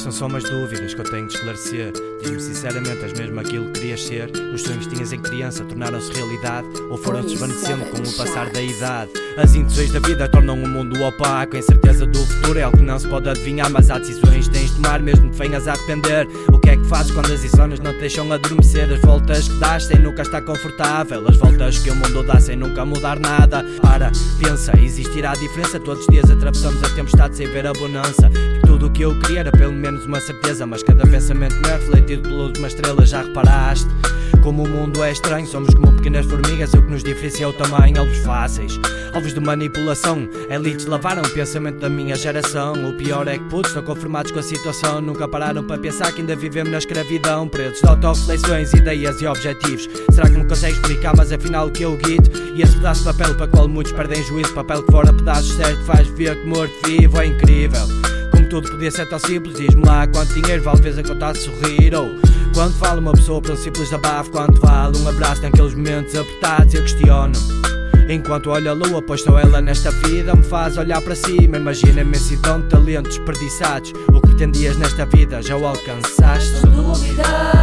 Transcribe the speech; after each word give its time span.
são 0.00 0.12
só 0.12 0.26
umas 0.26 0.44
dúvidas 0.44 0.94
que 0.94 1.00
eu 1.00 1.04
tenho 1.04 1.26
de 1.26 1.34
esclarecer. 1.34 1.92
Diz-me 2.22 2.40
sinceramente, 2.40 3.02
és 3.04 3.12
mesmo 3.12 3.40
aquilo 3.40 3.66
que 3.66 3.80
querias 3.80 4.02
ser? 4.02 4.30
Os 4.54 4.62
sonhos 4.62 4.86
que 4.86 4.94
tinhas 4.94 5.12
em 5.12 5.20
criança 5.20 5.64
tornaram-se 5.64 6.12
realidade 6.12 6.66
ou 6.90 6.96
foram 6.96 7.22
desvanecendo 7.22 7.84
com 7.86 7.98
o 7.98 8.16
passar 8.16 8.50
da 8.50 8.60
idade? 8.60 9.10
As 9.36 9.54
intuições 9.54 9.92
da 9.92 10.00
vida 10.00 10.28
tornam 10.28 10.60
o 10.62 10.66
mundo 10.66 11.02
opaco. 11.02 11.56
A 11.56 11.58
incerteza 11.58 12.06
do 12.06 12.18
futuro 12.18 12.58
é 12.58 12.62
algo 12.62 12.78
que 12.78 12.82
não 12.82 12.98
se 12.98 13.06
pode 13.06 13.28
adivinhar, 13.28 13.70
mas 13.70 13.90
há 13.90 13.98
decisões 13.98 14.48
que 14.48 14.54
tens 14.54 14.70
de 14.70 14.76
tomar, 14.76 15.00
mesmo 15.00 15.30
que 15.30 15.36
venhas 15.36 15.68
a 15.68 15.72
arrepender. 15.72 16.26
O 16.52 16.58
que 16.58 16.70
é 16.70 16.76
que 16.76 16.84
fazes 16.86 17.12
quando 17.12 17.32
as 17.32 17.44
insónias 17.44 17.80
não 17.80 17.92
te 17.92 18.00
deixam 18.00 18.32
adormecer? 18.32 18.90
As 18.90 19.00
voltas 19.00 19.48
que 19.48 19.58
dás 19.58 19.84
sem 19.84 19.98
nunca 19.98 20.22
estar 20.22 20.42
confortável, 20.42 21.26
as 21.28 21.36
voltas 21.36 21.78
que 21.78 21.90
o 21.90 21.94
mundo 21.94 22.22
dá 22.22 22.40
sem 22.40 22.56
nunca 22.56 22.84
mudar 22.84 23.18
nada. 23.18 23.64
Para, 23.82 24.10
pensa, 24.40 24.72
existirá 24.80 25.32
a 25.32 25.36
diferença. 25.36 25.78
Todos 25.78 26.00
os 26.00 26.06
dias 26.08 26.30
atravessamos 26.30 26.82
a 26.82 26.88
tempestade 26.94 27.36
sem 27.36 27.46
ver 27.46 27.66
a 27.66 27.72
bonança. 27.74 28.30
E 28.32 28.66
tudo 28.66 28.86
o 28.86 28.90
que 28.90 29.02
eu 29.02 29.18
queria 29.20 29.40
era 29.40 29.52
pelo 29.52 29.72
menos 29.72 29.85
uma 29.94 30.20
certeza, 30.20 30.66
mas 30.66 30.82
cada 30.82 31.06
pensamento 31.06 31.54
meu 31.60 31.70
é 31.70 31.74
refletido 31.74 32.22
pela 32.22 32.52
uma 32.58 32.66
estrela, 32.66 33.06
já 33.06 33.22
reparaste? 33.22 33.88
Como 34.42 34.64
o 34.64 34.68
mundo 34.68 35.02
é 35.02 35.12
estranho, 35.12 35.46
somos 35.46 35.72
como 35.74 35.92
pequenas 35.92 36.26
formigas, 36.26 36.72
o 36.74 36.82
que 36.82 36.90
nos 36.90 37.04
diferencia 37.04 37.46
é 37.46 37.48
o 37.48 37.52
tamanho, 37.52 38.00
alvos 38.00 38.18
fáceis, 38.18 38.78
alvos 39.12 39.32
de 39.32 39.40
manipulação. 39.40 40.28
Elites 40.50 40.86
lavaram 40.86 41.22
o 41.22 41.30
pensamento 41.30 41.78
da 41.78 41.88
minha 41.88 42.16
geração. 42.16 42.72
O 42.88 42.96
pior 42.96 43.26
é 43.28 43.38
que 43.38 43.44
putos 43.44 43.70
estão 43.70 43.82
conformados 43.82 44.32
com 44.32 44.38
a 44.38 44.42
situação, 44.42 45.00
nunca 45.00 45.28
pararam 45.28 45.64
para 45.64 45.78
pensar 45.78 46.12
que 46.12 46.20
ainda 46.20 46.34
vivemos 46.34 46.70
na 46.70 46.78
escravidão. 46.78 47.48
Pretos 47.48 47.80
de 47.80 47.88
autorreflexões, 47.88 48.72
ideias 48.72 49.20
e 49.20 49.26
objetivos. 49.26 49.88
Será 50.12 50.28
que 50.28 50.36
me 50.36 50.44
consegues 50.44 50.78
explicar, 50.78 51.14
mas 51.16 51.32
afinal 51.32 51.68
o 51.68 51.70
que 51.70 51.84
eu 51.84 51.96
guido? 51.96 52.30
E 52.54 52.62
esse 52.62 52.76
pedaço 52.76 53.00
de 53.00 53.16
papel 53.16 53.34
para 53.36 53.48
qual 53.48 53.68
muitos 53.68 53.92
perdem 53.92 54.22
juízo, 54.22 54.52
papel 54.54 54.82
que 54.82 54.92
fora 54.92 55.12
pedaços 55.12 55.56
certo 55.56 55.82
faz 55.84 56.06
ver 56.08 56.40
que 56.40 56.46
morto 56.46 56.72
vivo 56.84 57.20
é 57.20 57.26
incrível. 57.26 58.15
Tudo 58.48 58.70
podia 58.70 58.90
ser 58.90 59.06
tão 59.08 59.18
simples, 59.18 59.56
diz-me 59.56 59.84
lá 59.84 60.06
quanto 60.06 60.32
dinheiro 60.32 60.62
vale 60.62 60.80
vez 60.80 60.96
a 60.98 61.02
contar 61.02 61.32
de 61.32 61.40
sorrir 61.40 61.94
ou 61.94 62.08
quanto 62.54 62.74
vale 62.74 63.00
uma 63.00 63.12
pessoa 63.12 63.40
para 63.42 63.52
um 63.52 63.56
simples 63.56 63.92
abafo, 63.92 64.30
quanto 64.30 64.60
vale 64.60 64.96
um 64.98 65.08
abraço 65.08 65.42
naqueles 65.42 65.74
momentos 65.74 66.14
apertados, 66.14 66.74
eu 66.74 66.82
questiono. 66.82 67.34
Enquanto 68.08 68.50
olho 68.50 68.70
a 68.70 68.72
lua, 68.72 69.02
pois 69.02 69.22
só 69.22 69.38
ela 69.38 69.60
nesta 69.60 69.90
vida 69.90 70.34
me 70.34 70.42
faz 70.44 70.78
olhar 70.78 71.00
para 71.00 71.16
cima. 71.16 71.56
Imagina 71.56 72.00
a 72.00 72.04
imensidão 72.04 72.60
de 72.60 72.68
talentos 72.68 73.16
desperdiçados. 73.16 73.92
O 74.08 74.20
que 74.20 74.28
pretendias 74.28 74.76
nesta 74.76 75.04
vida 75.06 75.42
já 75.42 75.56
o 75.56 75.66
alcançaste. 75.66 76.60
São 76.60 76.70
dúvidas 76.70 77.55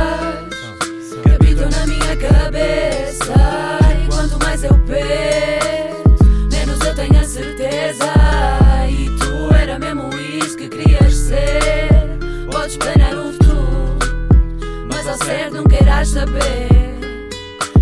ao 15.14 15.18
certo 15.18 15.58
não 15.58 15.64
queiras 15.66 16.10
saber. 16.10 16.70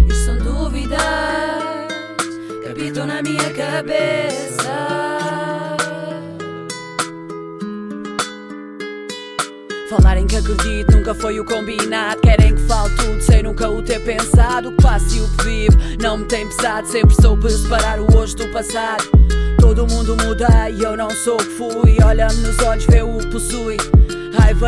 Isto 0.09 0.25
são 0.25 0.37
dúvidas 0.39 0.99
que 2.61 2.69
habitam 2.69 3.07
na 3.07 3.21
minha 3.21 3.49
cabeça. 3.53 4.71
Falarem 9.89 10.27
que 10.27 10.35
acredito 10.35 10.91
nunca 10.91 11.13
foi 11.15 11.39
o 11.39 11.45
combinado. 11.45 12.19
Querem 12.21 12.55
que 12.55 12.61
fale 12.63 12.93
tudo 12.97 13.21
sem 13.21 13.43
nunca 13.43 13.69
o 13.69 13.81
ter 13.81 14.02
pensado. 14.03 14.69
O 14.69 14.75
que 14.75 14.83
faço 14.83 15.15
e 15.15 15.21
o 15.21 15.27
que 15.37 15.43
vivo 15.45 15.77
não 16.02 16.17
me 16.17 16.25
tem 16.25 16.47
pesado. 16.47 16.87
Sempre 16.87 17.15
soube 17.15 17.49
separar 17.49 17.99
o 17.99 18.17
hoje 18.17 18.35
do 18.35 18.47
passado. 18.49 19.09
Todo 19.57 19.87
mundo 19.87 20.17
muda 20.17 20.69
e 20.69 20.83
eu 20.83 20.97
não 20.97 21.09
sou 21.09 21.35
o 21.35 21.37
que 21.37 21.52
fui. 21.52 21.97
Olha-me 22.03 22.41
nos 22.41 22.59
olhos, 22.59 22.86
vê 22.87 23.02
o 23.02 23.17
que 23.20 23.27
possui. 23.27 23.77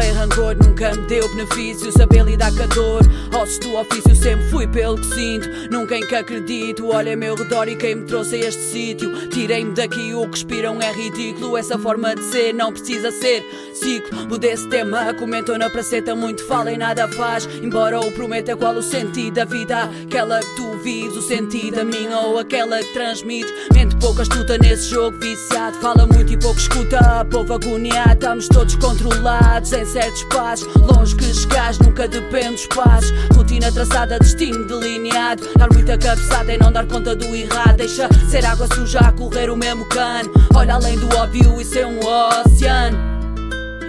E 0.02 0.12
rancor 0.12 0.56
nunca 0.56 0.92
me 0.96 1.06
deu 1.08 1.30
benefício. 1.36 1.92
Saber 1.92 2.24
lidar 2.24 2.52
com 2.56 2.64
a 2.64 2.66
dor, 2.66 3.02
ossos 3.40 3.59
do 3.59 3.76
ofício. 3.76 4.16
Sempre 4.16 4.50
fui 4.50 4.66
pelo 4.66 4.98
que 4.98 5.06
sinto, 5.06 5.50
nunca 5.70 5.96
em 5.96 6.08
que 6.08 6.16
acredito. 6.16 6.88
Olha 6.88 7.16
meu 7.16 7.36
redor 7.36 7.68
e 7.68 7.76
quem 7.76 7.96
me 7.96 8.06
trouxe 8.06 8.38
a 8.38 8.48
este 8.48 8.62
sítio. 8.62 9.30
Tirei-me 9.30 9.72
daqui, 9.76 10.16
o 10.16 10.24
que 10.24 10.32
respiram 10.32 10.82
é 10.82 10.92
ridículo. 10.92 11.56
Essa 11.56 11.78
forma 11.78 12.16
de 12.16 12.24
ser 12.24 12.53
não 12.53 12.74
precisa 12.74 13.12
ser 13.12 13.44
ciclo. 13.76 14.28
Mudei 14.28 14.53
esse 14.53 14.68
tema, 14.68 15.14
comentou 15.14 15.59
na 15.59 15.70
praceta. 15.70 16.16
Muito 16.16 16.44
fala 16.48 16.72
e 16.72 16.78
nada 16.78 17.08
faz. 17.09 17.48
Embora 17.62 18.00
o 18.00 18.12
prometa, 18.14 18.58
qual 18.58 18.74
o 18.74 18.82
sentido 18.82 19.36
da 19.36 19.46
vida? 19.46 19.90
Aquela 20.06 20.40
que 20.40 20.56
tu 20.56 20.78
vives, 20.80 21.16
o 21.18 21.22
sentido 21.22 21.76
da 21.76 21.84
minha 21.84 22.18
ou 22.20 22.40
aquela 22.40 22.80
que 22.80 22.94
transmites. 22.94 23.53
Mente 23.72 23.96
pouco 23.98 24.24
astuta 24.24 24.58
nesse 24.58 24.90
jogo 24.90 25.20
viciado. 25.20 25.78
Fala 25.78 26.08
muito 26.08 26.34
e 26.34 26.38
pouco 26.38 26.59
escuta. 26.59 27.24
Povo 27.30 27.53
agoniado, 27.53 28.14
estamos 28.14 28.48
todos 28.48 28.76
controlados 28.76 29.72
em 29.84 29.86
certos 29.86 30.24
passos. 30.24 30.74
Longe 30.76 31.16
que 31.16 31.34
chegares, 31.34 31.78
nunca 31.80 32.08
depende 32.08 32.52
dos 32.52 32.68
passos. 32.68 33.12
Rotina 33.36 33.72
traçada, 33.72 34.18
destino 34.18 34.66
delineado. 34.66 35.44
Dar 35.58 35.72
muita 35.72 35.98
cabeçada 35.98 36.54
e 36.54 36.58
não 36.58 36.72
dar 36.72 36.88
conta 36.88 37.16
do 37.16 37.26
errado. 37.36 37.78
Deixa 37.78 38.10
ser 38.30 38.46
água 38.46 38.68
suja 38.74 39.00
a 39.00 39.12
correr 39.12 39.50
o 39.50 39.58
mesmo 39.58 39.86
cano. 39.86 40.32
Olha 40.56 40.76
além 40.76 40.98
do 40.98 41.16
óbvio, 41.16 41.62
isso 41.62 41.78
é 41.78 41.86
um 41.86 42.00
oceano. 42.00 42.98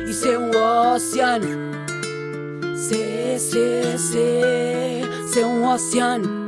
Isso 0.08 0.26
é 0.28 0.38
um 0.38 0.50
oceano. 0.94 1.46
Ser, 2.76 3.38
ser, 3.38 3.98
ser, 3.98 5.28
ser 5.32 5.44
um 5.44 5.66
oceano. 5.72 6.43